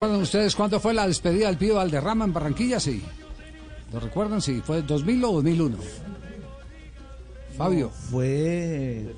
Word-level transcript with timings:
¿Recuerdan 0.00 0.22
ustedes 0.22 0.54
cuándo 0.54 0.78
fue 0.78 0.94
la 0.94 1.08
despedida 1.08 1.48
del 1.48 1.56
Pío 1.56 1.74
Valderrama 1.74 2.24
en 2.24 2.32
Barranquilla? 2.32 2.78
Sí. 2.78 3.02
¿Lo 3.92 3.98
recuerdan? 3.98 4.40
Sí. 4.40 4.62
¿Fue 4.64 4.80
2000 4.82 5.24
o 5.24 5.32
2001? 5.32 5.76
Fabio. 7.56 7.90
Fue. 7.90 9.12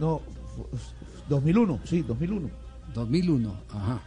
No, 0.00 0.22
2001, 1.28 1.80
sí, 1.84 2.00
2001. 2.00 2.48
2001, 2.94 3.60
ajá. 3.74 4.00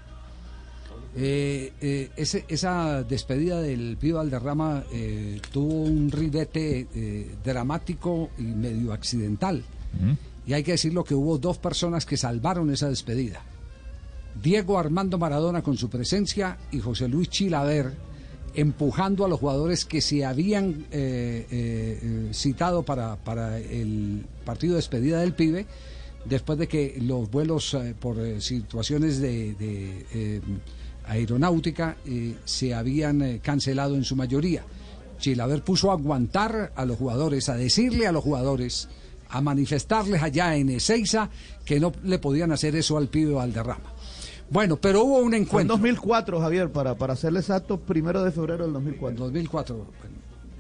Eh, 1.15 1.71
eh, 1.79 2.09
ese, 2.15 2.44
esa 2.47 3.03
despedida 3.03 3.62
del 3.62 3.96
Pío 3.96 4.15
Valderrama 4.15 4.83
eh, 4.92 5.39
tuvo 5.51 5.83
un 5.83 6.10
ribete 6.10 6.87
eh, 6.96 7.35
dramático 7.44 8.31
y 8.39 8.46
medio 8.46 8.94
accidental. 8.94 9.63
Y 10.47 10.53
hay 10.53 10.63
que 10.63 10.71
decirlo 10.71 11.03
que 11.03 11.13
hubo 11.13 11.37
dos 11.37 11.60
personas 11.60 12.03
que 12.07 12.17
salvaron 12.17 12.71
esa 12.71 12.89
despedida. 12.89 13.44
Diego 14.42 14.78
Armando 14.78 15.17
Maradona 15.17 15.62
con 15.62 15.78
su 15.78 15.90
presencia 15.90 16.58
y 16.72 16.80
José 16.80 17.08
Luis 17.08 17.30
Chilaver 17.30 17.94
empujando 18.55 19.26
a 19.26 19.27
los 19.27 19.39
jugadores 19.39 19.85
que 19.85 20.02
se 20.02 20.26
habían 20.26 20.85
eh, 20.91 21.45
eh, 21.52 21.99
eh, 22.02 22.30
citado 22.34 22.84
para, 22.84 23.17
para 23.17 23.59
el 23.59 24.26
partido 24.45 24.73
de 24.73 24.77
despedida 24.77 25.20
del 25.20 25.34
pibe 25.34 25.66
después 26.23 26.57
de 26.57 26.67
que 26.67 26.98
los 27.02 27.29
vuelos 27.29 27.77
por 27.99 28.17
situaciones 28.41 29.20
de, 29.20 30.41
aeronáutica 31.05 31.98
se 32.45 32.73
habían 32.73 33.38
cancelado 33.40 33.93
en 33.93 34.04
su 34.04 34.15
mayoría. 34.15 34.63
Chilaver 35.20 35.63
puso 35.63 35.91
a 35.91 35.93
aguantar 35.93 36.73
a 36.76 36.84
los 36.85 36.98
jugadores, 36.98 37.48
a 37.49 37.55
decirle 37.55 38.07
a 38.07 38.12
los 38.12 38.23
jugadores, 38.23 38.90
a 39.29 39.40
manifestarles 39.40 40.23
allá 40.23 40.55
en 40.55 40.70
Ezeiza 40.70 41.29
que 41.63 41.79
no 41.79 41.91
le 42.04 42.17
podían 42.17 42.52
hacer 42.52 42.76
eso 42.76 42.98
al 42.98 43.07
pibe 43.07 43.34
Valderrama. 43.34 43.95
Bueno, 44.49 44.77
pero 44.77 45.04
hubo 45.04 45.17
un 45.20 45.30
Fue 45.30 45.38
en 45.38 45.44
encuentro. 45.44 45.76
2004, 45.76 46.40
Javier, 46.40 46.72
para, 46.72 46.95
para 46.95 47.16
serle 47.16 47.40
exacto, 47.40 47.80
primero 47.80 48.23
de 48.23 48.31
febrero 48.31 48.63
del 48.63 48.73
2004. 48.73 49.26
2004. 49.26 49.76
bueno, 49.76 49.91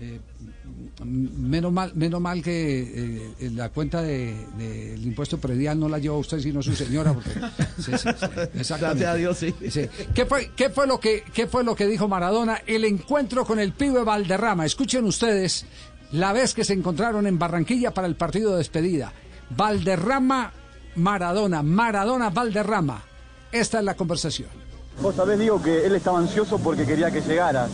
eh, 0.01 0.19
menos 1.03 1.71
mal, 1.71 1.91
menos 1.95 2.21
mal 2.21 2.41
que 2.41 3.33
eh, 3.39 3.49
la 3.51 3.69
cuenta 3.69 4.01
del 4.01 4.35
de, 4.57 4.91
del 4.91 5.05
impuesto 5.05 5.37
predial 5.37 5.79
no 5.79 5.89
la 5.89 5.99
lleva 5.99 6.17
usted 6.17 6.39
sino 6.39 6.61
su 6.61 6.75
señora. 6.75 7.13
Porque, 7.13 7.29
sí, 7.77 7.91
sí, 7.97 7.97
sí, 7.97 8.25
exactamente. 8.55 9.03
Gracias 9.03 9.05
a 9.05 9.15
Dios. 9.15 9.39
¿Qué, 10.13 10.25
fue, 10.25 10.51
qué, 10.55 10.69
fue 10.69 10.87
lo 10.87 10.99
que, 10.99 11.23
¿Qué 11.33 11.47
fue 11.47 11.63
lo 11.63 11.75
que 11.75 11.87
dijo 11.87 12.07
Maradona? 12.07 12.61
El 12.65 12.85
encuentro 12.85 13.45
con 13.45 13.59
el 13.59 13.73
pibe 13.73 14.03
Valderrama. 14.03 14.65
Escuchen 14.65 15.05
ustedes 15.05 15.65
la 16.11 16.33
vez 16.33 16.53
que 16.53 16.63
se 16.63 16.73
encontraron 16.73 17.27
en 17.27 17.37
Barranquilla 17.37 17.93
para 17.93 18.07
el 18.07 18.15
partido 18.15 18.51
de 18.51 18.57
despedida. 18.57 19.13
Valderrama, 19.55 20.51
Maradona, 20.95 21.61
Maradona, 21.61 22.29
Valderrama. 22.29 23.03
Esta 23.51 23.79
es 23.79 23.83
la 23.85 23.95
conversación. 23.95 24.49
Vos 25.01 25.15
sabés, 25.15 25.37
digo 25.39 25.61
que 25.61 25.85
él 25.85 25.95
estaba 25.95 26.19
ansioso 26.19 26.57
porque 26.59 26.85
quería 26.85 27.11
que 27.11 27.21
llegaras. 27.21 27.69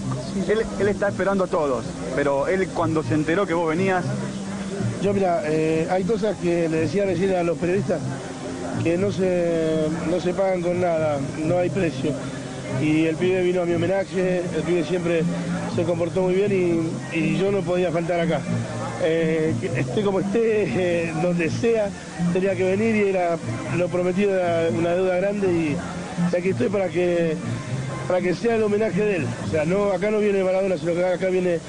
Él, 0.47 0.61
él 0.79 0.87
está 0.87 1.07
esperando 1.09 1.43
a 1.43 1.47
todos, 1.47 1.85
pero 2.15 2.47
él 2.47 2.67
cuando 2.69 3.03
se 3.03 3.13
enteró 3.13 3.45
que 3.45 3.53
vos 3.53 3.69
venías, 3.69 4.03
Yo, 5.01 5.13
mira, 5.13 5.41
eh, 5.45 5.87
hay 5.89 6.03
cosas 6.03 6.37
que 6.37 6.69
le 6.69 6.81
decía 6.81 7.05
recién 7.05 7.35
a 7.35 7.41
los 7.43 7.57
periodistas 7.57 7.99
que 8.83 8.97
no 8.97 9.11
se, 9.11 9.87
no 10.09 10.19
se 10.19 10.33
pagan 10.33 10.61
con 10.61 10.79
nada, 10.79 11.19
no 11.39 11.57
hay 11.57 11.69
precio. 11.69 12.11
Y 12.79 13.05
el 13.05 13.15
pibe 13.15 13.41
vino 13.41 13.61
a 13.61 13.65
mi 13.65 13.73
homenaje, 13.73 14.41
el 14.55 14.63
pibe 14.63 14.83
siempre 14.83 15.23
se 15.75 15.83
comportó 15.83 16.23
muy 16.23 16.33
bien 16.33 16.91
y, 17.13 17.37
yo 17.37 17.51
no 17.51 17.61
podía 17.61 17.91
faltar 17.91 18.19
acá. 18.19 18.41
Eh, 19.03 19.53
esté 19.75 20.01
como 20.03 20.19
esté, 20.19 20.63
eh, 21.07 21.13
donde 21.21 21.49
sea, 21.49 21.89
tenía 22.33 22.55
que 22.55 22.63
venir 22.63 22.95
y 22.95 23.09
era 23.09 23.37
lo 23.77 23.87
prometido 23.87 24.35
era 24.35 24.69
una 24.69 24.91
deuda 24.91 25.17
grande 25.17 25.47
y, 25.47 25.77
aquí 26.35 26.49
estoy 26.49 26.69
para 26.69 26.87
que 26.87 27.35
para 28.07 28.21
que 28.21 28.35
sea 28.35 28.55
el 28.55 28.63
homenaje 28.63 29.03
de 29.03 29.15
él. 29.17 29.27
O 29.47 29.49
sea, 29.49 29.65
no, 29.65 29.91
acá 29.91 30.11
no 30.11 30.19
viene 30.19 30.43
Maradona, 30.43 30.77
sino 30.77 30.93
que 30.93 31.05
acá 31.05 31.27
viene 31.27 31.59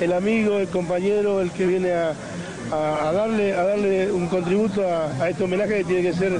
el 0.00 0.12
amigo, 0.12 0.58
el 0.58 0.68
compañero, 0.68 1.40
el 1.40 1.50
que 1.50 1.66
viene 1.66 1.92
a 1.92 2.14
darle, 3.12 3.52
a 3.52 3.64
darle 3.64 4.10
un 4.12 4.28
contributo 4.28 4.86
a, 4.86 5.06
a 5.22 5.28
este 5.28 5.44
homenaje 5.44 5.78
que 5.78 5.84
tiene 5.84 6.02
que 6.02 6.12
ser 6.14 6.38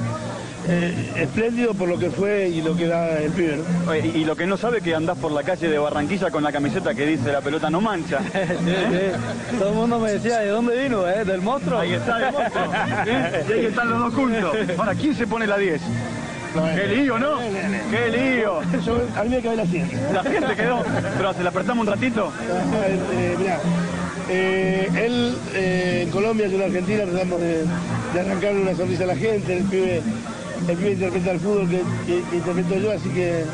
eh, 0.71 1.13
espléndido 1.17 1.75
por 1.75 1.89
lo 1.89 1.99
que 1.99 2.11
fue 2.11 2.49
y 2.49 2.63
lo 2.63 2.77
que 2.77 2.87
da 2.87 3.19
el 3.19 3.33
pibe. 3.33 3.59
¿no? 3.85 3.93
eh, 3.93 4.13
y, 4.15 4.19
y 4.19 4.25
lo 4.25 4.37
que 4.37 4.47
no 4.47 4.57
sabe 4.57 4.81
que 4.81 4.95
andás 4.95 5.19
por 5.19 5.33
la 5.33 5.43
calle 5.43 5.69
de 5.69 5.79
Barranquilla 5.79 6.31
con 6.31 6.43
la 6.43 6.53
camiseta 6.53 6.95
que 6.95 7.07
dice 7.07 7.33
la 7.33 7.41
pelota 7.41 7.69
no 7.71 7.81
mancha. 7.81 8.21
Todo 9.59 9.69
el 9.71 9.75
mundo 9.75 9.99
me 9.99 10.13
decía, 10.13 10.39
¿de 10.39 10.49
dónde 10.49 10.83
vino? 10.83 11.09
Eh? 11.09 11.25
¿Del 11.25 11.41
monstruo? 11.43 11.81
Ahí 11.81 11.93
está 11.95 12.29
el 12.29 12.33
monstruo. 12.33 12.65
¿eh? 13.07 13.45
Y 13.49 13.53
ahí 13.53 13.67
están 13.67 13.91
los 13.91 13.99
dos 13.99 14.15
juntos. 14.15 14.57
Ahora, 14.79 14.95
¿quién 14.95 15.15
se 15.15 15.27
pone 15.27 15.47
la 15.47 15.59
10? 15.59 15.81
Qué 16.75 16.87
lío, 16.89 17.19
¿no? 17.19 17.39
Qué 17.91 18.09
lío. 18.11 18.61
Yo, 18.85 18.99
a 19.17 19.23
mí 19.23 19.31
me 19.31 19.41
cabe 19.41 19.57
la 19.57 19.65
siguiente. 19.67 19.97
La 20.13 20.23
gente 20.23 20.57
quedó. 20.57 20.83
Pero 21.17 21.35
se 21.35 21.43
la 21.45 21.51
prestamos 21.51 21.87
un 21.87 21.93
ratito. 21.93 22.33
Eh, 23.13 23.37
mirá, 23.39 23.59
eh, 24.29 24.89
él 24.97 25.37
eh, 25.55 26.03
en 26.05 26.11
Colombia, 26.11 26.49
yo 26.49 26.57
en 26.57 26.63
Argentina, 26.63 27.05
tratamos 27.05 27.41
de, 27.41 27.65
de 28.15 28.21
arrancarle 28.21 28.63
una 28.63 28.75
sonrisa 28.75 29.05
a 29.05 29.09
la 29.09 29.17
gente, 29.17 29.57
el 29.59 29.65
pibe, 29.65 30.03
el 30.69 30.77
pibe 30.77 30.91
interpreta 30.93 31.31
el 31.33 31.41
fútbol 31.41 31.69
que, 31.69 31.83
que- 32.07 32.23
que 32.31 32.37
interpreto 32.37 32.75
yo, 32.77 32.93
así 32.93 33.09
que 33.11 33.45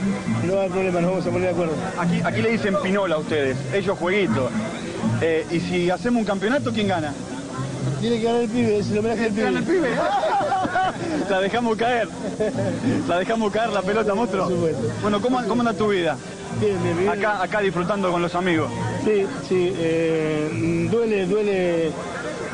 no 0.45 0.61
hay 0.61 0.69
problema, 0.69 1.01
nos 1.01 1.11
vamos 1.11 1.27
a 1.27 1.31
poner 1.31 1.43
de 1.43 1.49
acuerdo. 1.55 1.75
Aquí, 1.99 2.21
aquí 2.25 2.43
le 2.43 2.51
dicen 2.51 2.75
pinola 2.83 3.15
a 3.17 3.19
ustedes. 3.19 3.57
Ellos 3.73 3.99
jueguitos. 3.99 4.51
Eh, 5.23 5.47
y 5.51 5.61
si 5.61 5.91
hacemos 5.91 6.21
un 6.21 6.27
campeonato, 6.27 6.73
¿quién 6.73 6.89
gana? 6.89 7.13
Tiene 8.01 8.19
que 8.19 8.25
ganar 8.25 8.43
el 8.43 8.49
pibe, 8.49 8.79
es 8.79 8.91
el 8.91 8.99
homenaje 8.99 9.31
del 9.31 9.45
Gana 9.45 9.59
el 9.61 9.65
pibe. 9.65 9.79
pibe. 9.89 9.91
La 11.31 11.41
dejamos 11.41 11.77
caer. 11.77 12.09
La 13.09 13.19
dejamos 13.19 13.53
caer 13.53 13.71
la 13.71 13.83
pelota, 13.83 14.15
monstruo. 14.15 14.49
Bueno, 15.03 15.21
¿cómo, 15.21 15.43
cómo 15.49 15.63
anda 15.63 15.73
tu 15.73 15.89
vida? 15.89 16.17
Bien, 16.61 16.77
bien, 16.83 16.97
bien. 16.99 17.09
Acá, 17.11 17.43
acá 17.43 17.61
disfrutando 17.61 18.11
con 18.11 18.23
los 18.23 18.35
amigos. 18.35 18.71
Sí, 19.05 19.27
sí, 19.49 19.73
eh, 19.77 20.89
duele, 20.91 21.27
duele 21.27 21.91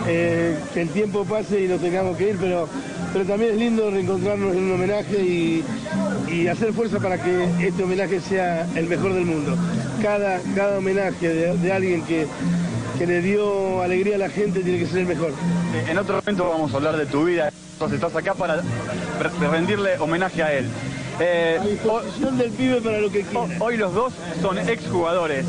eh, 0.07 0.57
que 0.75 0.83
el 0.83 0.89
tiempo 0.91 1.25
pase 1.25 1.63
y 1.65 1.69
nos 1.69 1.81
tengamos 1.81 2.17
que 2.17 2.31
ir, 2.31 2.37
pero, 2.41 2.69
pero 3.13 3.25
también 3.25 3.53
es 3.53 3.59
lindo 3.59 3.91
reencontrarnos 3.91 4.55
en 4.57 4.63
un 4.65 4.73
homenaje 4.73 5.19
y, 5.23 5.65
y 6.33 6.47
hacer 6.49 6.73
fuerza 6.73 6.99
para 6.99 7.23
que 7.23 7.45
este 7.67 7.83
homenaje 7.85 8.21
sea 8.21 8.67
el 8.75 8.87
mejor 8.87 9.15
del 9.15 9.27
mundo. 9.27 9.57
Cada, 10.03 10.41
cada 10.55 10.79
homenaje 10.79 11.29
de, 11.29 11.57
de 11.57 11.73
alguien 11.73 12.03
que, 12.03 12.27
que 12.99 13.07
le 13.07 13.23
dio 13.23 13.83
alegría 13.83 14.17
a 14.17 14.19
la 14.19 14.29
gente 14.29 14.61
tiene 14.61 14.79
que 14.79 14.87
ser 14.87 14.99
el 15.01 15.07
mejor. 15.07 15.33
En 15.89 15.99
otro 15.99 16.17
momento 16.17 16.49
vamos 16.49 16.73
a 16.73 16.77
hablar 16.77 16.97
de 16.97 17.07
tu 17.07 17.25
vida. 17.25 17.51
Entonces 17.75 17.97
estás 17.97 18.15
acá 18.17 18.35
para 18.35 18.57
re- 18.57 19.49
rendirle 19.51 19.99
homenaje 19.99 20.43
a 20.43 20.53
él. 20.53 20.67
Eh, 21.21 21.59
A 21.61 21.65
disposición 21.65 22.39
del 22.39 22.51
pibe 22.53 22.81
para 22.81 22.99
lo 22.99 23.11
que 23.11 23.23
quiera. 23.23 23.47
hoy 23.61 23.77
los 23.77 23.93
dos 23.95 24.13
son 24.41 24.59
exjugadores. 24.59 25.45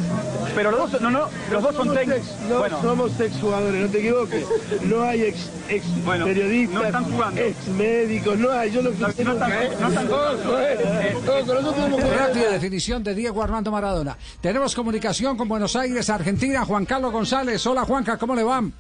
Pero 0.56 0.72
los 0.72 0.92
dos, 0.92 1.02
no, 1.02 1.10
no, 1.10 1.30
los 1.52 1.64
dos 1.64 1.76
son 1.76 1.94
técnicos. 1.96 2.18
ex- 2.28 2.40
no 2.50 2.60
Bueno, 2.60 2.82
somos 2.82 3.20
ex 3.20 3.36
jugadores, 3.40 3.82
no 3.82 3.88
te 3.88 4.00
equivoques. 4.00 4.46
No 4.84 5.02
hay 5.04 5.24
ex, 5.24 5.50
ex 5.70 5.86
Bueno, 6.06 6.26
periodistas, 6.26 6.76
no 6.76 6.84
están 6.86 7.04
jugando. 7.12 7.42
ex 7.42 7.68
médicos, 7.70 8.38
no 8.38 8.52
hay. 8.52 8.72
Yo 8.72 8.82
lo 8.82 8.92
que 8.92 8.98
No, 8.98 9.12
sé 9.12 9.24
no 9.24 9.32
es 9.32 9.36
están- 9.42 9.52
que- 9.52 9.76
no 9.82 9.88
están- 9.88 10.12
Ojo, 10.12 10.60
eh. 10.60 12.50
Definición 12.52 13.04
de 13.04 13.16
Diego 13.16 13.42
Armando 13.42 13.72
Maradona. 13.72 14.18
Tenemos 14.42 14.76
comunicación 14.76 15.38
con 15.38 15.48
Buenos 15.48 15.76
Aires, 15.76 16.10
Argentina. 16.10 16.66
Juan 16.66 16.86
Carlos 16.86 17.12
González. 17.12 17.66
Hola 17.66 17.84
Juanca, 17.86 18.18
¿cómo 18.18 18.36
le 18.36 18.44
van? 18.44 18.74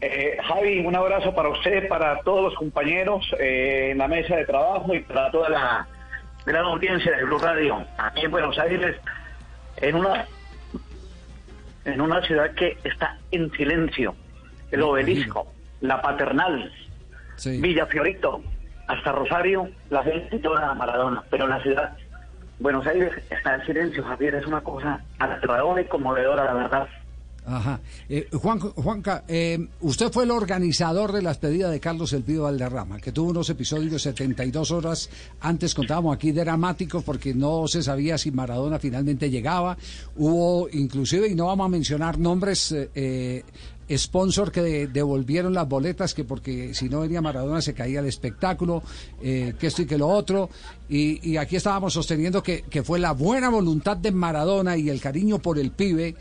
Eh, 0.00 0.36
Javi, 0.46 0.80
un 0.80 0.94
abrazo 0.94 1.34
para 1.34 1.48
usted, 1.48 1.88
para 1.88 2.20
todos 2.20 2.44
los 2.44 2.54
compañeros 2.54 3.24
eh, 3.38 3.90
en 3.92 3.98
la 3.98 4.08
mesa 4.08 4.36
de 4.36 4.44
trabajo 4.44 4.94
y 4.94 5.00
para 5.00 5.30
toda 5.30 5.48
la 5.48 5.86
gran 6.44 6.64
audiencia 6.64 7.16
de 7.16 7.24
Blue 7.24 7.38
Radio 7.38 7.82
aquí 7.96 8.26
en 8.26 8.30
Buenos 8.30 8.58
Aires, 8.58 8.96
en 9.78 9.94
una 9.96 10.26
en 11.86 12.00
una 12.00 12.20
ciudad 12.22 12.50
que 12.54 12.76
está 12.84 13.16
en 13.30 13.50
silencio, 13.52 14.14
el 14.70 14.82
obelisco, 14.82 15.46
la 15.80 16.02
paternal, 16.02 16.72
Sí. 17.36 17.60
Villa 17.60 17.86
Fiorito, 17.86 18.42
hasta 18.88 19.12
Rosario, 19.12 19.68
la 19.90 20.02
gente 20.02 20.38
toda 20.38 20.70
a 20.70 20.74
Maradona, 20.74 21.22
pero 21.30 21.46
la 21.46 21.60
ciudad, 21.62 21.96
Buenos 22.58 22.86
Aires 22.86 23.12
está 23.30 23.56
en 23.56 23.66
silencio, 23.66 24.02
Javier, 24.04 24.34
es 24.36 24.46
una 24.46 24.62
cosa 24.62 25.00
aterradora 25.18 25.82
y 25.82 25.84
conmovedora, 25.84 26.44
la 26.44 26.54
verdad. 26.54 26.88
Ajá. 27.48 27.80
Eh, 28.08 28.26
Juan, 28.32 28.58
Juanca, 28.58 29.22
eh, 29.28 29.68
usted 29.80 30.10
fue 30.10 30.24
el 30.24 30.32
organizador 30.32 31.12
de 31.12 31.22
la 31.22 31.30
despedida 31.30 31.70
de 31.70 31.78
Carlos 31.78 32.12
El 32.12 32.24
Pío 32.24 32.42
Valderrama, 32.42 32.98
que 32.98 33.12
tuvo 33.12 33.30
unos 33.30 33.48
episodios 33.50 33.92
de 33.92 33.98
72 34.00 34.72
horas. 34.72 35.08
Antes 35.40 35.72
contábamos 35.72 36.14
aquí 36.16 36.32
dramáticos 36.32 37.04
porque 37.04 37.34
no 37.34 37.68
se 37.68 37.84
sabía 37.84 38.18
si 38.18 38.32
Maradona 38.32 38.80
finalmente 38.80 39.30
llegaba. 39.30 39.78
Hubo 40.16 40.68
inclusive, 40.72 41.28
y 41.28 41.36
no 41.36 41.46
vamos 41.46 41.66
a 41.66 41.68
mencionar 41.68 42.18
nombres, 42.18 42.72
eh, 42.72 42.90
eh, 42.96 43.44
sponsor 43.96 44.50
que 44.50 44.62
de- 44.62 44.86
devolvieron 44.88 45.54
las 45.54 45.68
boletas 45.68 46.14
que 46.14 46.24
porque 46.24 46.74
si 46.74 46.88
no 46.88 47.02
venía 47.02 47.20
Maradona 47.22 47.62
se 47.62 47.74
caía 47.74 48.00
el 48.00 48.06
espectáculo, 48.06 48.82
eh, 49.22 49.54
que 49.56 49.68
esto 49.68 49.82
y 49.82 49.86
que 49.86 49.96
lo 49.98 50.08
otro. 50.08 50.50
Y, 50.88 51.30
y 51.30 51.36
aquí 51.36 51.54
estábamos 51.54 51.92
sosteniendo 51.92 52.42
que, 52.42 52.62
que 52.62 52.82
fue 52.82 52.98
la 52.98 53.12
buena 53.12 53.50
voluntad 53.50 53.96
de 53.96 54.10
Maradona 54.10 54.76
y 54.76 54.88
el 54.90 55.00
cariño 55.00 55.38
por 55.38 55.60
el 55.60 55.70
pibe 55.70 56.16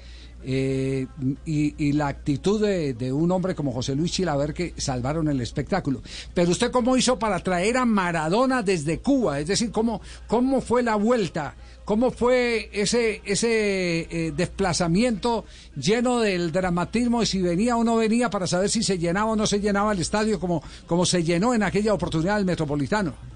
eh, 0.48 1.08
y, 1.46 1.94
la 1.94 2.08
actitud 2.08 2.62
de, 2.62 2.94
de 2.94 3.12
un 3.12 3.32
hombre 3.32 3.56
como 3.56 3.72
José 3.72 3.96
Luis 3.96 4.12
Chilaver 4.12 4.54
que 4.54 4.74
salvaron 4.78 5.28
el 5.28 5.42
espectáculo. 5.42 6.02
Pero 6.34 6.52
usted 6.52 6.72
cómo 6.72 6.96
hizo 6.98 7.18
para 7.18 7.40
traer 7.40 7.78
a 7.78 7.86
Maradona 7.86 8.62
desde 8.62 9.00
Cuba, 9.00 9.40
es 9.40 9.48
decir, 9.48 9.72
cómo, 9.72 10.02
cómo 10.28 10.62
fue 10.62 10.84
la 10.84 10.96
vuelta. 10.96 11.56
¿Cómo 11.86 12.10
fue 12.10 12.72
ese, 12.74 13.22
ese 13.26 14.08
eh, 14.10 14.34
desplazamiento 14.36 15.46
lleno 15.76 16.20
del 16.20 16.52
dramatismo 16.52 17.22
y 17.22 17.28
si 17.28 17.44
venía 17.44 17.78
o 17.78 17.84
no 17.84 17.98
venía 17.98 18.32
para 18.32 18.48
saber 18.48 18.72
si 18.72 18.82
se 18.82 18.98
llenaba 18.98 19.32
o 19.32 19.36
no 19.36 19.46
se 19.46 19.60
llenaba 19.60 19.92
el 19.94 20.00
estadio 20.00 20.40
como, 20.40 20.64
como 20.88 21.06
se 21.06 21.24
llenó 21.24 21.54
en 21.54 21.62
aquella 21.62 21.94
oportunidad 21.94 22.40
el 22.40 22.46
Metropolitano? 22.46 23.35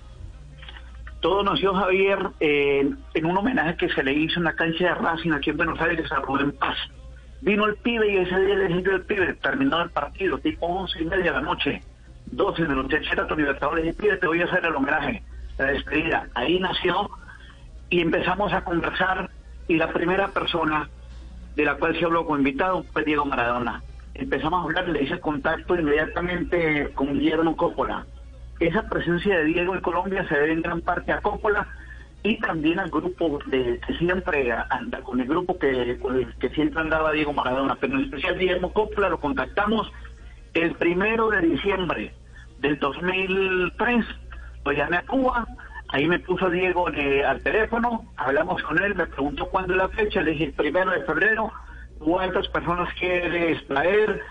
Todo 1.22 1.44
nació 1.44 1.74
Javier 1.74 2.18
en 2.40 3.26
un 3.26 3.38
homenaje 3.38 3.76
que 3.76 3.90
se 3.90 4.04
le 4.04 4.14
hizo 4.14 4.40
en 4.40 4.46
la 4.46 4.54
cancha 4.54 4.86
de 4.86 4.96
Racing 4.96 5.32
aquí 5.34 5.50
en 5.50 5.58
Buenos 5.58 5.80
Aires 5.82 6.10
a 6.12 6.22
Rubén 6.22 6.54
Paz. 6.54 6.78
Vino 7.42 7.66
el 7.66 7.76
pibe 7.76 8.12
y 8.12 8.18
ese 8.18 8.40
día 8.40 8.56
le 8.56 8.66
el 8.68 9.02
pibe, 9.02 9.34
terminó 9.36 9.82
el 9.82 9.90
partido, 9.90 10.38
tipo 10.38 10.66
once 10.66 11.02
y 11.02 11.06
media 11.06 11.32
de 11.32 11.32
la 11.32 11.42
noche, 11.42 11.82
12 12.28 12.62
de 12.62 12.68
la 12.68 12.76
noche, 12.76 13.00
Sheraton 13.02 13.38
Libertadores, 13.38 13.88
y 13.88 13.94
pibe, 13.94 14.18
te 14.18 14.28
voy 14.28 14.42
a 14.42 14.46
hacer 14.46 14.66
el 14.66 14.76
homenaje, 14.76 15.24
la 15.58 15.66
despedida. 15.66 16.28
Ahí 16.36 16.60
nació 16.60 17.10
y 17.90 18.02
empezamos 18.02 18.54
a 18.54 18.64
conversar 18.64 19.30
y 19.68 19.76
la 19.76 19.92
primera 19.92 20.30
persona 20.30 20.90
de 21.56 21.66
la 21.66 21.76
cual 21.76 21.98
se 21.98 22.06
habló 22.06 22.26
como 22.26 22.38
invitado 22.38 22.84
fue 22.92 23.04
Diego 23.04 23.26
Maradona. 23.26 23.84
Empezamos 24.14 24.62
a 24.62 24.64
hablar, 24.64 24.88
le 24.90 25.04
hice 25.04 25.20
contacto 25.20 25.76
inmediatamente 25.76 26.92
con 26.94 27.14
Guillermo 27.14 27.56
Coppola. 27.56 28.06
Esa 28.60 28.88
presencia 28.90 29.38
de 29.38 29.46
Diego 29.46 29.76
en 29.76 29.82
Colombia 29.82 30.28
se 30.28 30.36
debe 30.36 30.54
en 30.54 30.62
gran 30.62 30.82
parte 30.82 31.12
a 31.12 31.22
Coppola 31.22 31.68
y 32.24 32.38
también 32.40 32.80
al 32.80 32.90
grupo 32.90 33.40
de, 33.48 33.80
que 33.88 33.94
siempre 33.96 34.52
anda, 34.70 35.02
con 35.02 35.22
el 35.22 35.28
grupo 35.28 35.58
que, 35.58 35.98
con 36.00 36.18
el 36.18 36.34
que 36.36 36.50
siempre 36.50 36.82
andaba 36.82 37.14
Diego 37.14 37.32
Maradona, 37.32 37.76
pero 37.80 37.96
en 37.96 38.04
especial 38.06 38.38
Guillermo 38.38 38.74
Coppola 38.74 39.10
lo 39.10 39.20
contactamos 39.20 39.92
el 40.54 40.74
primero 40.76 41.30
de 41.30 41.42
diciembre 41.42 42.14
del 42.60 42.78
2003, 42.80 44.06
lo 44.66 44.72
llamé 44.74 44.98
a 44.98 45.06
Cuba, 45.06 45.48
Ahí 45.92 46.08
me 46.08 46.20
puso 46.20 46.52
Diego 46.52 46.88
eh, 46.92 47.26
al 47.26 47.42
teléfono, 47.42 48.06
hablamos 48.16 48.62
con 48.62 48.78
él, 48.82 48.94
me 48.94 49.08
preguntó 49.08 49.48
cuándo 49.48 49.74
es 49.74 49.80
la 49.80 49.90
fecha, 49.90 50.22
le 50.22 50.32
dije 50.32 50.46
el 50.46 50.54
primero 50.54 50.92
de 50.92 51.02
febrero, 51.02 51.52
cuántas 51.98 52.48
personas 52.50 52.94
quieres 52.94 53.66
traer, 53.66 54.22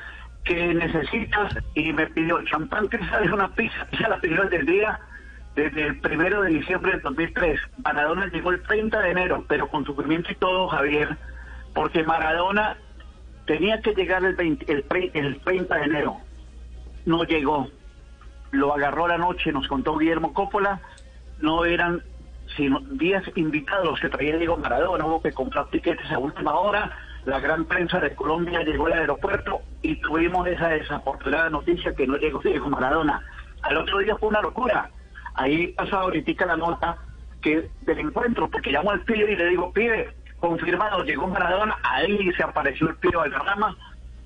qué 0.49 0.75
necesitas, 0.75 1.55
y 1.75 1.93
me 1.93 2.07
pidió 2.07 2.39
el 2.39 2.49
champán 2.49 2.89
que 2.89 2.99
sale 2.99 3.31
una 3.33 3.55
pizza, 3.55 3.87
esa 3.93 4.09
la 4.09 4.19
pidió 4.19 4.45
del 4.45 4.65
día, 4.65 4.99
desde 5.55 5.87
el 5.89 6.01
primero 6.01 6.41
de 6.41 6.51
diciembre 6.51 6.93
del 6.93 7.03
2003. 7.03 7.61
Maradona 7.85 8.27
llegó 8.29 8.51
el 8.51 8.63
30 8.63 8.99
de 8.99 9.11
enero, 9.11 9.45
pero 9.47 9.69
con 9.69 9.85
sufrimiento 9.85 10.33
y 10.33 10.37
todo, 10.37 10.69
Javier, 10.69 11.17
porque 11.75 12.03
Maradona 12.03 12.79
tenía 13.47 13.81
que 13.83 13.95
llegar 13.95 14.25
el, 14.25 14.37
20, 14.37 14.73
el, 14.73 14.85
el 15.13 15.41
30 15.41 15.75
de 15.77 15.85
enero, 15.85 16.17
no 17.05 17.25
llegó, 17.25 17.69
lo 18.51 18.75
agarró 18.75 19.07
la 19.07 19.19
noche, 19.19 19.53
nos 19.53 19.69
contó 19.69 19.99
Guillermo 19.99 20.33
Coppola, 20.33 20.81
no 21.41 21.67
eran 21.67 22.03
sino 22.57 22.81
10 22.81 23.37
invitados 23.37 24.01
que 24.01 24.09
traía 24.09 24.39
Diego 24.39 24.57
Maradona, 24.57 25.05
hubo 25.05 25.21
que 25.21 25.33
comprar 25.33 25.69
tiquetes 25.69 26.11
a 26.11 26.19
última 26.19 26.55
hora, 26.55 26.91
la 27.27 27.39
gran 27.39 27.67
prensa 27.67 28.01
de 28.01 28.15
Colombia 28.15 28.63
llegó 28.63 28.87
al 28.87 28.95
aeropuerto 28.95 29.61
y 29.89 29.97
tuvimos 29.97 30.47
esa 30.47 30.69
desafortunada 30.69 31.49
noticia 31.49 31.95
que 31.95 32.07
no 32.07 32.19
llegó 32.19 32.41
Diego 32.45 32.69
Maradona. 32.69 33.23
Al 33.63 33.79
otro 33.79 33.99
día 34.01 34.17
fue 34.17 34.29
una 34.29 34.43
locura. 34.43 34.91
Ahí 35.35 35.69
pasado 35.69 36.03
ahorita 36.03 36.45
la 36.45 36.57
nota 36.59 36.99
que 37.41 37.71
del 37.83 37.99
encuentro, 38.01 38.51
porque 38.51 38.71
llamó 38.71 38.91
al 38.91 39.01
pibe 39.01 39.33
y 39.33 39.37
le 39.37 39.47
digo, 39.47 39.73
pibe, 39.73 40.15
confirmado, 40.41 41.05
llegó 41.05 41.27
Maradona, 41.27 41.79
ahí 41.83 42.31
se 42.37 42.43
apareció 42.43 42.89
el 42.89 42.97
pibe 42.97 43.23
del 43.23 43.33
rama, 43.33 43.77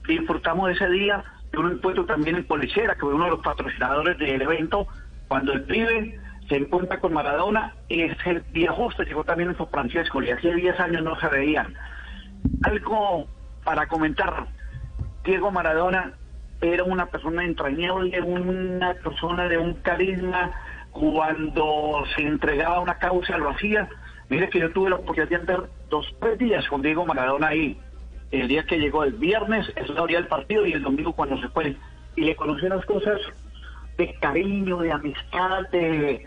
disfrutamos 0.09 0.70
ese 0.70 0.88
día 0.88 1.23
de 1.53 1.59
un 1.59 1.73
encuentro 1.73 2.06
también 2.06 2.37
en 2.37 2.44
Policera, 2.44 2.94
que 2.94 3.00
fue 3.03 3.14
uno 3.14 3.26
de 3.26 3.31
los 3.32 3.41
patrocinadores 3.41 4.19
del 4.19 4.43
evento, 4.43 4.88
cuando 5.29 5.53
el 5.53 5.62
pibe 5.64 6.19
se 6.49 6.56
encuentra 6.56 6.99
con 6.99 7.12
Maradona 7.12 7.75
es 7.88 8.17
el 8.25 8.43
día 8.53 8.73
justo, 8.73 9.05
llegó 9.05 9.23
también 9.23 9.50
en 9.50 9.56
San 9.59 9.69
Francisco 9.69 10.23
y 10.23 10.31
hacía 10.31 10.55
10 10.55 10.81
años 10.81 11.03
no 11.03 11.20
se 11.20 11.29
veían. 11.29 11.75
Algo 12.64 13.29
para 13.62 13.87
comentar, 13.87 14.47
Diego 15.25 15.51
Maradona 15.51 16.15
era 16.61 16.85
una 16.85 17.07
persona 17.07 17.45
entrañable, 17.45 18.21
una 18.21 18.95
persona 18.95 19.49
de 19.49 19.59
un 19.59 19.75
carisma, 19.75 20.53
cuando 20.91 22.05
se 22.15 22.23
entregaba 22.23 22.81
una 22.81 22.99
causa 22.99 23.39
lo 23.39 23.51
hacía. 23.51 23.89
Mire 24.29 24.49
que 24.49 24.61
yo 24.61 24.71
tuve 24.73 24.91
la 24.91 24.97
oportunidad 24.97 25.29
de 25.29 25.37
andar 25.37 25.69
dos, 25.89 26.07
tres 26.21 26.39
días 26.39 26.67
con 26.69 26.83
Diego 26.83 27.05
Maradona 27.05 27.49
ahí. 27.49 27.79
El 28.31 28.49
día 28.49 28.65
que 28.65 28.79
llegó 28.79 29.05
el 29.05 29.13
viernes, 29.15 29.71
es 29.77 29.89
la 29.91 30.03
hora 30.03 30.15
del 30.15 30.27
partido, 30.27 30.67
y 30.67 30.73
el 30.73 30.83
domingo 30.83 31.13
cuando 31.13 31.39
se 31.41 31.49
fue. 31.49 31.77
Y 32.17 32.23
le 32.23 32.37
conocí 32.37 32.67
las 32.69 32.85
cosas 32.87 33.21
de 33.99 34.15
cariño, 34.21 34.79
de 34.79 34.93
amistad, 34.93 35.69
de, 35.71 36.27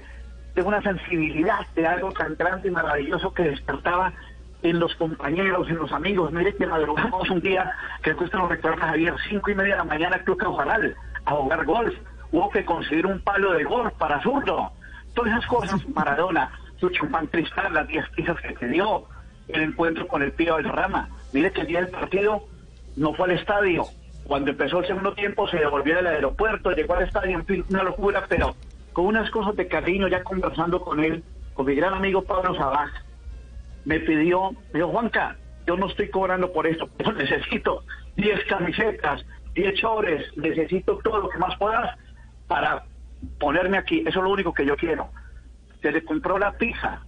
de 0.54 0.62
una 0.62 0.82
sensibilidad, 0.82 1.66
de 1.76 1.88
algo 1.88 2.12
tan 2.12 2.36
grande 2.36 2.68
y 2.68 2.72
maravilloso 2.72 3.34
que 3.34 3.44
despertaba 3.44 4.14
en 4.70 4.80
los 4.80 4.96
compañeros, 4.96 5.70
en 5.70 5.78
los 5.78 5.92
amigos. 5.92 6.32
Mire 6.32 6.56
que 6.56 6.66
madrugamos 6.66 7.30
un 7.30 7.40
día, 7.40 7.72
creo 8.02 8.18
que 8.18 8.24
usted 8.24 8.38
lo 8.38 8.48
recuerda, 8.48 8.88
Javier, 8.88 9.14
cinco 9.30 9.52
y 9.52 9.56
media 9.56 9.74
de 9.74 9.78
la 9.78 9.84
mañana, 9.84 10.20
Club 10.20 10.38
Caujaral, 10.38 10.96
a 11.26 11.32
jugar 11.32 11.66
golf. 11.66 11.94
Hubo 12.32 12.50
que 12.50 12.66
conseguir 12.66 13.06
un 13.06 13.22
palo 13.22 13.54
de 13.54 13.64
golf 13.64 13.94
para 13.94 14.22
zurdo. 14.22 14.72
Todas 15.14 15.32
esas 15.32 15.46
cosas, 15.46 15.90
Maradona, 15.96 16.52
su 16.80 16.90
champán 16.90 17.28
cristal, 17.28 17.74
las 17.74 17.88
diez 17.88 18.08
piezas 18.10 18.40
que 18.42 18.54
te 18.54 18.68
dio, 18.68 19.06
el 19.48 19.62
encuentro 19.62 20.08
con 20.08 20.24
el 20.24 20.32
Pío 20.32 20.56
del 20.58 20.70
Rama. 20.70 21.10
Mire 21.32 21.52
que 21.52 21.62
el 21.62 21.68
día 21.68 21.82
del 21.82 21.90
partido 21.90 22.44
no 22.96 23.14
fue 23.14 23.26
al 23.26 23.38
estadio. 23.38 23.86
Cuando 24.26 24.50
empezó 24.50 24.80
el 24.80 24.88
segundo 24.88 25.14
tiempo 25.14 25.48
se 25.48 25.58
devolvió 25.58 25.96
del 25.98 26.08
aeropuerto, 26.08 26.72
llegó 26.72 26.96
al 26.96 27.04
estadio, 27.04 27.38
en 27.38 27.46
fin, 27.46 27.66
una 27.70 27.84
locura, 27.84 28.26
pero 28.28 28.56
con 28.94 29.06
unas 29.06 29.30
cosas 29.30 29.56
de 29.56 29.68
cariño, 29.68 30.08
ya 30.08 30.24
conversando 30.24 30.82
con 30.82 31.04
él, 31.04 31.24
con 31.54 31.68
mi 31.68 31.76
gran 31.76 31.94
amigo 31.94 32.24
Pablo 32.24 32.56
Sabaj, 32.56 32.90
me 33.86 34.00
pidió, 34.00 34.52
me 34.74 34.80
dijo, 34.80 34.90
Juanca, 34.90 35.38
yo 35.66 35.78
no 35.78 35.88
estoy 35.88 36.10
cobrando 36.10 36.52
por 36.52 36.68
esto, 36.68 36.90
pero 36.98 37.14
necesito 37.14 37.84
10 38.18 38.46
camisetas, 38.46 39.26
10 39.54 39.74
chores, 39.76 40.38
necesito 40.38 40.98
todo 41.04 41.20
lo 41.20 41.30
que 41.30 41.38
más 41.38 41.58
puedas 41.58 41.98
para 42.48 42.84
ponerme 43.40 43.78
aquí. 43.78 44.02
Eso 44.02 44.20
es 44.20 44.24
lo 44.24 44.30
único 44.30 44.54
que 44.54 44.66
yo 44.66 44.76
quiero. 44.76 45.10
Se 45.82 45.92
le 45.92 46.04
compró 46.04 46.38
la 46.38 46.52
pizza, 46.54 47.02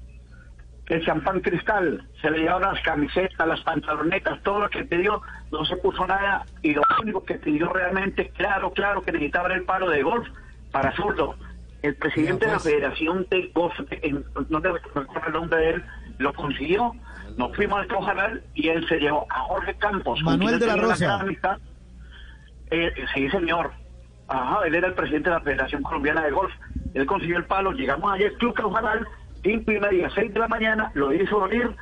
el 0.87 1.03
champán 1.05 1.41
cristal, 1.41 2.07
se 2.21 2.31
le 2.31 2.39
llevaron 2.39 2.73
las 2.73 2.83
camisetas, 2.83 3.47
las 3.47 3.61
pantalonetas, 3.61 4.41
todo 4.43 4.61
lo 4.61 4.69
que 4.69 4.85
pidió, 4.85 5.21
no 5.51 5.65
se 5.65 5.77
puso 5.77 6.05
nada. 6.07 6.45
Y 6.61 6.73
lo 6.73 6.83
único 7.01 7.23
que 7.23 7.35
pidió 7.35 7.71
realmente, 7.73 8.29
claro, 8.29 8.71
claro, 8.71 9.01
que 9.01 9.11
necesitaba 9.11 9.53
el 9.53 9.63
palo 9.63 9.89
de 9.89 10.03
golf 10.03 10.27
para 10.71 10.95
zurdo 10.95 11.35
el 11.81 11.95
presidente 11.95 12.45
de 12.45 12.51
la 12.51 12.57
pues. 12.57 12.73
Federación 12.73 13.27
de 13.29 13.51
Golf, 13.53 13.73
no 14.49 14.59
recuerdo 14.59 15.27
el 15.27 15.33
nombre 15.33 15.59
de 15.59 15.69
él, 15.71 15.83
lo 16.17 16.33
consiguió. 16.33 16.93
Nos 17.37 17.55
fuimos 17.55 17.79
al 17.79 17.87
Cojaral 17.87 18.43
y 18.55 18.69
él 18.69 18.87
se 18.87 18.99
llevó 18.99 19.25
a 19.29 19.39
Jorge 19.41 19.75
Campos. 19.75 20.21
Manuel 20.23 20.59
de 20.59 20.67
la 20.67 20.75
Rosa. 20.75 21.19
Eh, 22.71 22.93
sí, 23.13 23.29
señor. 23.29 23.71
Ajá, 24.27 24.65
él 24.65 24.75
era 24.75 24.87
el 24.87 24.93
presidente 24.93 25.29
de 25.29 25.35
la 25.35 25.41
Federación 25.41 25.83
Colombiana 25.83 26.23
de 26.23 26.31
Golf. 26.31 26.51
Él 26.93 27.05
consiguió 27.05 27.37
el 27.37 27.45
palo. 27.45 27.71
Llegamos 27.71 28.11
ayer, 28.13 28.33
Club 28.33 28.55
Cojaral, 28.55 29.07
cinco 29.43 29.71
y 29.71 29.79
media, 29.79 30.09
seis 30.13 30.33
de 30.33 30.39
la 30.39 30.47
mañana, 30.47 30.91
lo 30.95 31.13
hizo 31.13 31.39
venir 31.41 31.75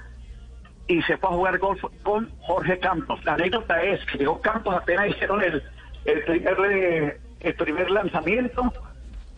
y 0.88 1.02
se 1.04 1.18
fue 1.18 1.30
a 1.30 1.34
jugar 1.34 1.58
golf 1.58 1.84
con 2.04 2.30
Jorge 2.42 2.78
Campos. 2.78 3.24
La 3.26 3.34
anécdota 3.34 3.82
es 3.82 4.06
que 4.06 4.20
llegó 4.20 4.40
Campos, 4.42 4.76
apenas 4.76 5.10
hicieron 5.10 5.42
el, 5.42 5.64
el, 6.06 6.24
primer, 6.24 6.58
eh, 6.72 7.20
el 7.40 7.56
primer 7.56 7.90
lanzamiento 7.90 8.72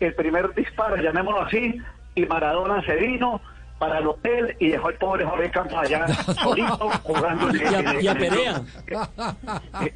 el 0.00 0.14
primer 0.14 0.54
disparo, 0.54 0.96
llamémoslo 0.96 1.42
así, 1.42 1.80
y 2.14 2.26
Maradona 2.26 2.82
se 2.82 2.96
vino 2.96 3.40
para 3.78 3.98
el 3.98 4.06
hotel 4.06 4.56
y 4.58 4.68
dejó 4.68 4.90
el 4.90 4.96
pobre 4.96 5.24
Jorge 5.24 5.50
Campos 5.50 5.78
allá 5.78 6.06
solito 6.42 6.90
jugando. 7.02 7.54
Y 7.54 7.62
a, 7.62 8.00
y 8.02 8.08
a 8.08 8.14
Perea. 8.14 8.62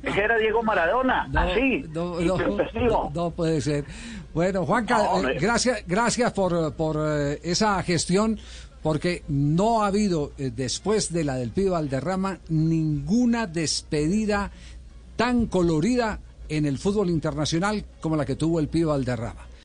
Era 0.02 0.36
Diego 0.38 0.62
Maradona, 0.62 1.28
así, 1.34 1.84
no, 1.92 2.20
no, 2.20 3.10
no, 3.12 3.30
puede 3.30 3.60
ser. 3.60 3.84
Bueno, 4.32 4.64
Juanca, 4.64 5.00
eh, 5.16 5.38
gracias, 5.40 5.84
gracias 5.86 6.32
por, 6.32 6.74
por 6.74 6.96
eh, 6.98 7.40
esa 7.42 7.82
gestión 7.82 8.38
porque 8.82 9.22
no 9.28 9.82
ha 9.82 9.86
habido, 9.86 10.32
eh, 10.38 10.50
después 10.54 11.12
de 11.12 11.24
la 11.24 11.36
del 11.36 11.50
Pío 11.50 11.72
Valderrama, 11.72 12.38
ninguna 12.48 13.46
despedida 13.46 14.50
tan 15.16 15.46
colorida 15.46 16.18
en 16.48 16.66
el 16.66 16.78
fútbol 16.78 17.10
internacional 17.10 17.84
como 18.00 18.16
la 18.16 18.24
que 18.24 18.34
tuvo 18.34 18.58
el 18.58 18.68
Pío 18.68 18.88
Valderrama. 18.88 19.46